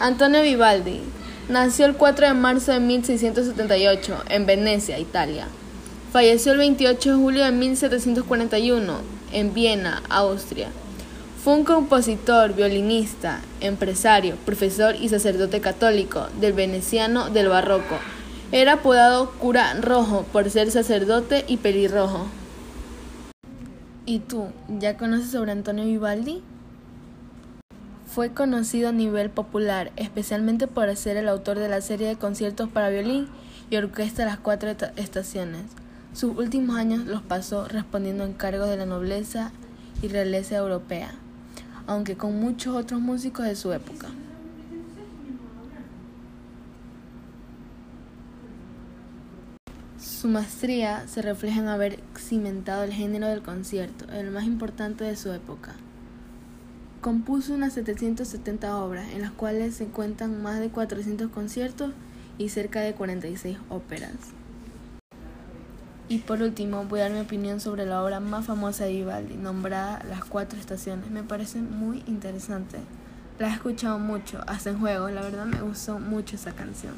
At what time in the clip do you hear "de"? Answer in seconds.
2.28-2.34, 2.70-2.78, 7.10-7.16, 7.44-7.50, 31.60-31.68, 32.08-32.16, 38.70-38.76, 43.46-43.54, 55.04-55.14, 60.58-60.68, 62.80-62.94, 68.86-68.92